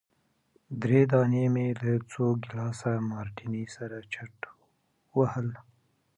درې 0.81 1.01
دانې 1.11 1.45
مي 1.53 1.67
له 1.81 1.91
څو 2.11 2.23
ګیلاسه 2.43 2.91
مارټیني 3.09 3.65
سره 3.75 3.97
چټ 4.13 4.35
وهل. 5.17 5.49